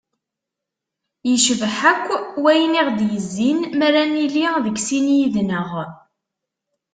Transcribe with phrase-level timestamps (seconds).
[1.29, 2.05] Yecbeḥ akk
[2.41, 5.69] wayen i ɣ-d-yezzin m'ara nili deg sin yid-neɣ.